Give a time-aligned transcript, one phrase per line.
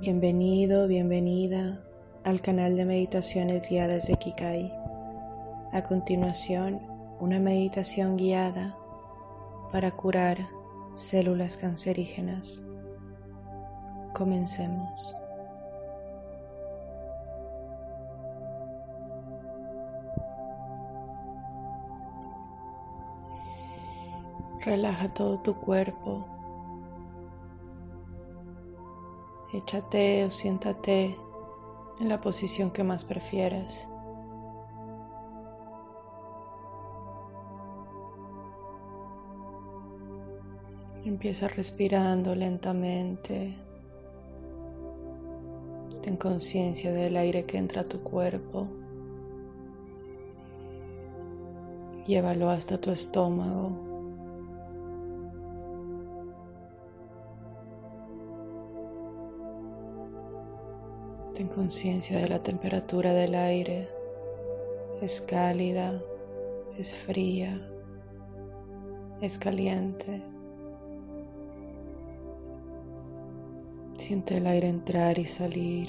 [0.00, 1.78] Bienvenido, bienvenida
[2.24, 4.72] al canal de meditaciones guiadas de Kikai.
[5.72, 6.80] A continuación,
[7.18, 8.74] una meditación guiada
[9.70, 10.38] para curar
[10.94, 12.62] células cancerígenas.
[14.14, 15.14] Comencemos.
[24.64, 26.39] Relaja todo tu cuerpo
[29.52, 31.16] Échate o siéntate
[31.98, 33.88] en la posición que más prefieras.
[41.04, 43.56] Empieza respirando lentamente.
[46.02, 48.68] Ten conciencia del aire que entra a tu cuerpo.
[52.06, 53.89] Llévalo hasta tu estómago.
[61.40, 63.88] Ten conciencia de la temperatura del aire.
[65.00, 66.02] Es cálida,
[66.76, 67.58] es fría,
[69.22, 70.22] es caliente.
[73.94, 75.88] Siente el aire entrar y salir.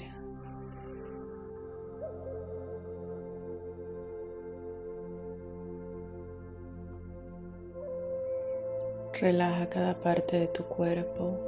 [9.20, 11.42] Relaja cada parte de tu cuerpo.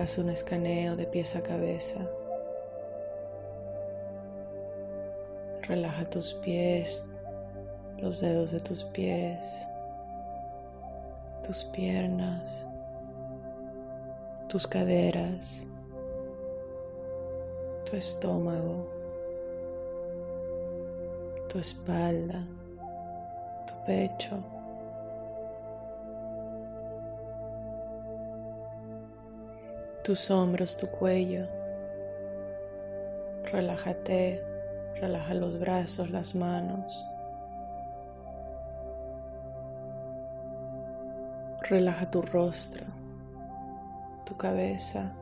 [0.00, 2.10] Haz un escaneo de pies a cabeza.
[5.66, 7.10] Relaja tus pies,
[7.98, 9.66] los dedos de tus pies,
[11.42, 12.66] tus piernas,
[14.46, 15.66] tus caderas,
[17.86, 18.90] tu estómago,
[21.48, 22.46] tu espalda,
[23.66, 24.54] tu pecho.
[30.04, 31.46] tus hombros, tu cuello.
[33.50, 34.53] Relájate
[35.00, 37.08] Relaja los brazos, las manos.
[41.68, 42.84] Relaja tu rostro,
[44.24, 45.14] tu cabeza.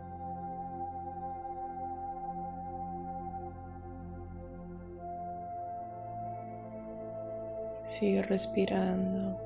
[7.85, 9.39] Sigue respirando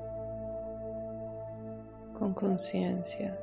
[2.17, 3.37] con conciencia.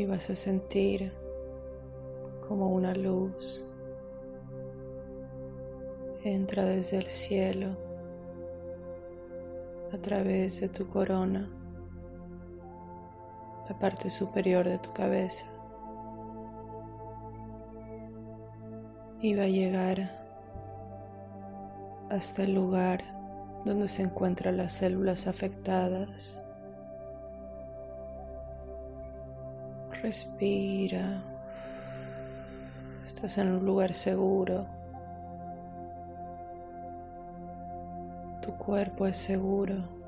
[0.00, 1.12] Y vas a sentir
[2.48, 3.66] como una luz
[6.24, 7.76] entra desde el cielo
[9.92, 11.50] a través de tu corona,
[13.68, 15.46] la parte superior de tu cabeza.
[19.20, 20.10] Y va a llegar
[22.08, 23.02] hasta el lugar
[23.66, 26.42] donde se encuentran las células afectadas
[30.02, 31.22] Respira.
[33.04, 34.66] Estás en un lugar seguro.
[38.40, 40.00] Tu cuerpo es seguro.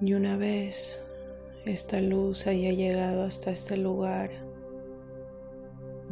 [0.00, 1.00] Y una vez
[1.64, 4.28] esta luz haya llegado hasta este lugar,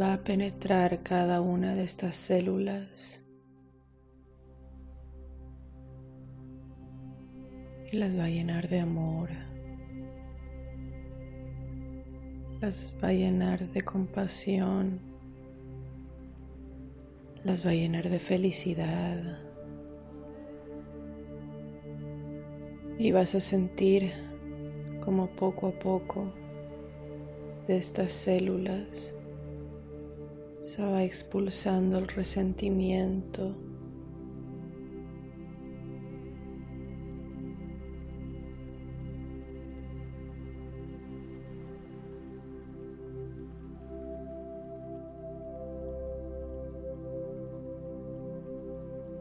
[0.00, 3.22] va a penetrar cada una de estas células.
[7.91, 9.28] Y las va a llenar de amor,
[12.60, 14.98] las va a llenar de compasión,
[17.44, 19.38] las va a llenar de felicidad.
[22.98, 24.10] Y vas a sentir
[25.04, 26.32] como poco a poco
[27.66, 29.14] de estas células
[30.62, 33.53] se va expulsando el resentimiento.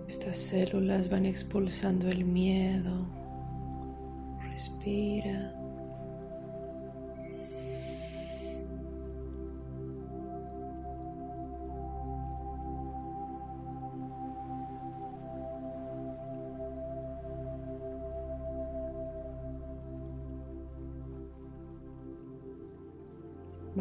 [0.08, 3.08] Estas células van expulsando el miedo.
[4.52, 5.61] Respira.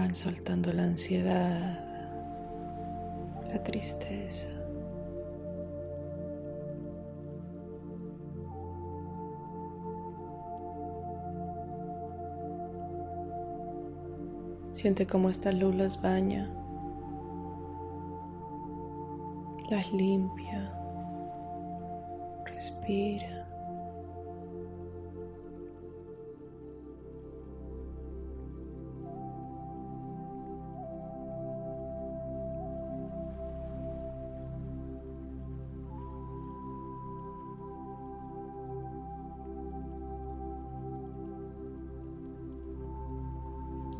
[0.00, 1.78] Van soltando la ansiedad,
[3.52, 4.48] la tristeza.
[14.70, 16.48] Siente cómo esta luz las baña,
[19.70, 20.72] las limpia,
[22.46, 23.39] respira.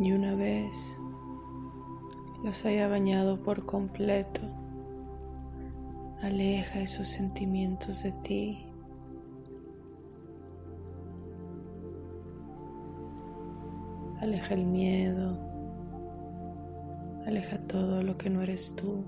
[0.01, 0.99] Y una vez
[2.43, 4.41] las haya bañado por completo,
[6.23, 8.67] aleja esos sentimientos de ti.
[14.23, 15.37] Aleja el miedo,
[17.27, 19.05] aleja todo lo que no eres tú.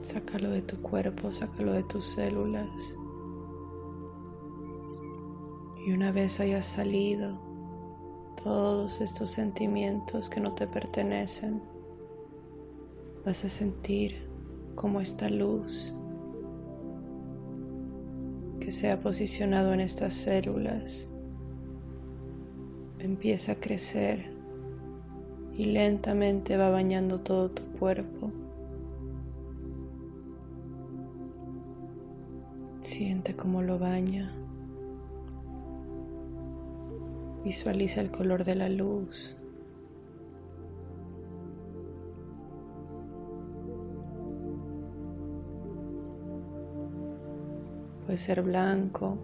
[0.00, 2.96] Sácalo de tu cuerpo, sácalo de tus células.
[5.86, 7.38] Y una vez hayas salido
[8.42, 11.62] todos estos sentimientos que no te pertenecen,
[13.24, 14.28] vas a sentir
[14.74, 15.94] como esta luz
[18.58, 21.08] que se ha posicionado en estas células
[22.98, 24.32] empieza a crecer
[25.56, 28.32] y lentamente va bañando todo tu cuerpo.
[32.80, 34.45] Siente cómo lo baña.
[37.46, 39.36] Visualiza el color de la luz.
[48.04, 49.18] Puede ser blanco,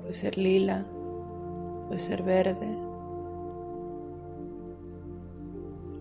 [0.00, 0.86] puede ser lila,
[1.88, 2.78] puede ser verde.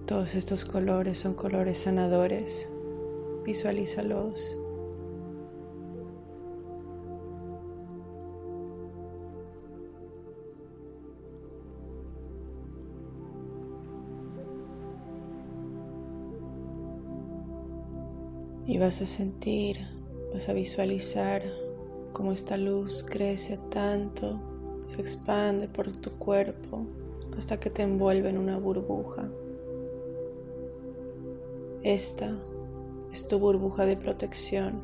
[0.05, 2.69] Todos estos colores son colores sanadores.
[3.43, 4.57] Visualízalos.
[18.67, 19.77] Y vas a sentir,
[20.33, 21.41] vas a visualizar
[22.11, 24.39] cómo esta luz crece tanto,
[24.87, 26.85] se expande por tu cuerpo
[27.37, 29.29] hasta que te envuelve en una burbuja.
[31.81, 32.29] Esta
[33.09, 34.81] es tu burbuja de protección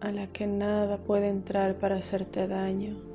[0.00, 3.07] a la que nada puede entrar para hacerte daño.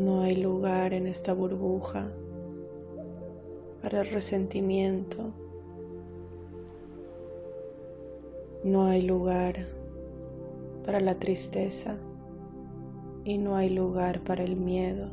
[0.00, 2.10] No hay lugar en esta burbuja
[3.82, 5.34] para el resentimiento.
[8.64, 9.56] No hay lugar
[10.86, 11.98] para la tristeza
[13.26, 15.10] y no hay lugar para el miedo.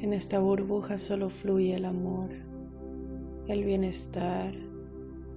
[0.00, 2.30] En esta burbuja solo fluye el amor,
[3.48, 4.54] el bienestar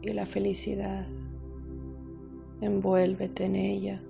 [0.04, 1.08] y la felicidad.
[2.62, 4.04] Envuélvete en ella.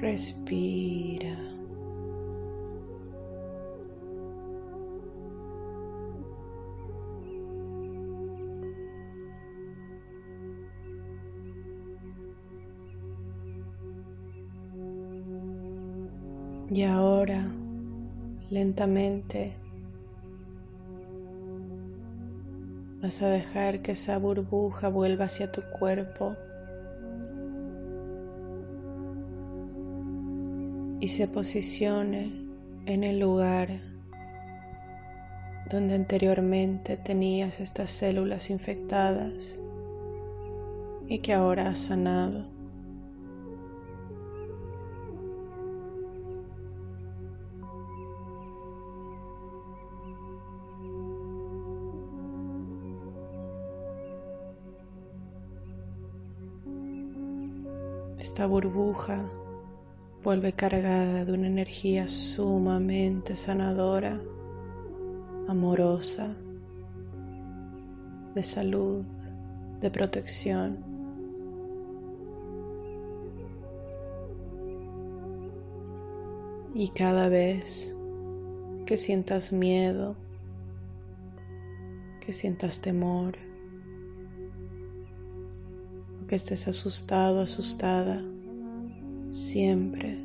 [0.00, 1.36] Respira.
[16.70, 17.46] Y ahora,
[18.50, 19.52] lentamente,
[23.00, 26.36] vas a dejar que esa burbuja vuelva hacia tu cuerpo
[31.04, 32.32] y se posicione
[32.86, 33.68] en el lugar
[35.68, 39.60] donde anteriormente tenías estas células infectadas
[41.06, 42.46] y que ahora has sanado.
[58.18, 59.43] Esta burbuja
[60.24, 64.18] vuelve cargada de una energía sumamente sanadora,
[65.48, 66.34] amorosa,
[68.34, 69.04] de salud,
[69.82, 70.82] de protección.
[76.74, 77.94] Y cada vez
[78.86, 80.16] que sientas miedo,
[82.24, 83.34] que sientas temor,
[86.22, 88.24] o que estés asustado, asustada,
[89.34, 90.16] siempre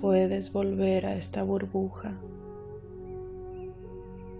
[0.00, 2.20] puedes volver a esta burbuja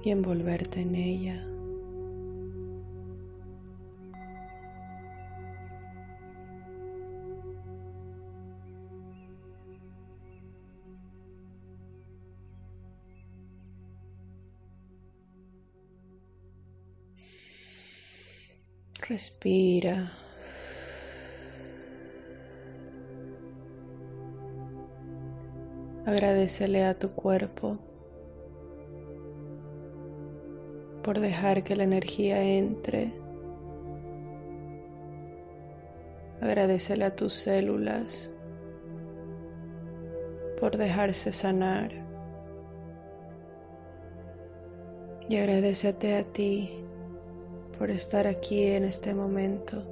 [0.03, 1.47] y envolverte en ella.
[19.09, 20.11] Respira.
[26.07, 27.79] Agradecele a tu cuerpo
[31.03, 33.13] por dejar que la energía entre.
[36.41, 38.31] Agradecele a tus células
[40.59, 41.91] por dejarse sanar.
[45.29, 46.85] Y agradecete a ti
[47.79, 49.85] por estar aquí en este momento,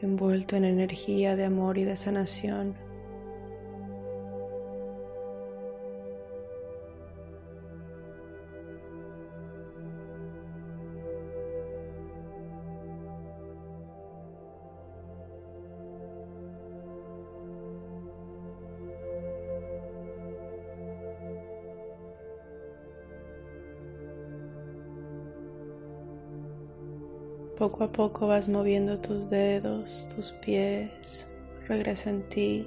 [0.00, 2.81] envuelto en energía de amor y de sanación.
[27.56, 31.28] Poco a poco vas moviendo tus dedos, tus pies,
[31.68, 32.66] regresa en ti.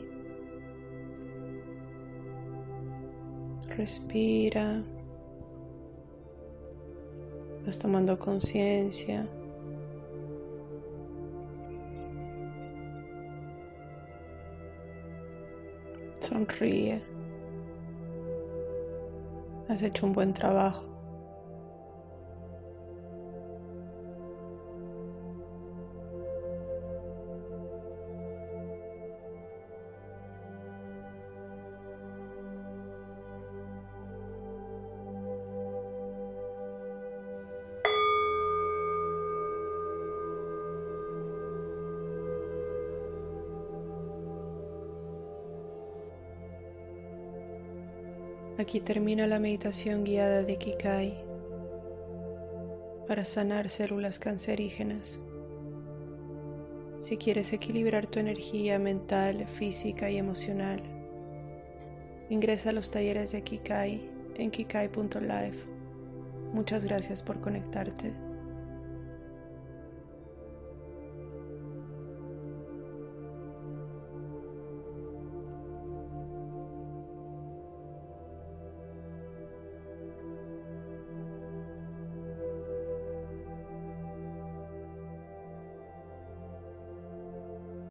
[3.75, 4.84] Respira.
[7.65, 9.27] Vas tomando conciencia.
[16.20, 17.01] Sonríe.
[19.68, 20.95] Has hecho un buen trabajo.
[48.58, 51.26] Aquí termina la meditación guiada de Kikai
[53.06, 55.20] para sanar células cancerígenas.
[56.98, 60.82] Si quieres equilibrar tu energía mental, física y emocional,
[62.30, 65.66] ingresa a los talleres de Kikai en kikai.life.
[66.54, 68.25] Muchas gracias por conectarte.